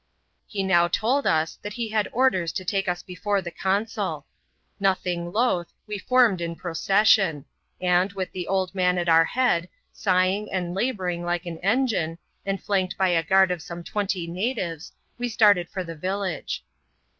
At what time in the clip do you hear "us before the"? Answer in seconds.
2.87-3.51